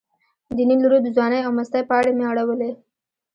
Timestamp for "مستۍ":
1.57-1.81